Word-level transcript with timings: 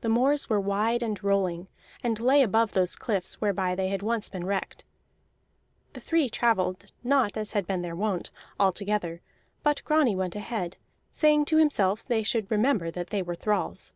The 0.00 0.08
moors 0.08 0.48
were 0.48 0.58
wide 0.58 1.02
and 1.02 1.22
rolling, 1.22 1.68
and 2.02 2.18
lay 2.18 2.42
above 2.42 2.72
those 2.72 2.96
cliffs 2.96 3.42
whereby 3.42 3.74
they 3.74 3.88
had 3.88 4.00
once 4.00 4.30
been 4.30 4.46
wrecked. 4.46 4.84
The 5.92 6.00
three 6.00 6.30
travelled 6.30 6.90
not 7.02 7.36
as 7.36 7.52
had 7.52 7.66
been 7.66 7.82
their 7.82 7.94
wont, 7.94 8.30
all 8.58 8.72
together; 8.72 9.20
but 9.62 9.84
Grani 9.84 10.16
went 10.16 10.34
ahead, 10.34 10.78
saying 11.10 11.44
to 11.44 11.58
himself 11.58 12.06
they 12.06 12.22
should 12.22 12.50
remember 12.50 12.90
that 12.92 13.08
they 13.10 13.20
were 13.20 13.34
thralls. 13.36 13.92